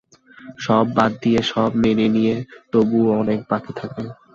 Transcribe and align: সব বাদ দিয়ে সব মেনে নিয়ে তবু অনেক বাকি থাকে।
সব 0.59 0.85
বাদ 0.97 1.11
দিয়ে 1.23 1.41
সব 1.51 1.69
মেনে 1.83 2.07
নিয়ে 2.15 2.35
তবু 2.71 2.97
অনেক 3.21 3.39
বাকি 3.49 3.71
থাকে। 3.79 4.03